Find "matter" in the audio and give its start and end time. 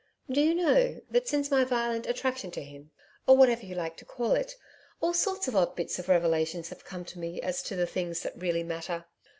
8.63-9.05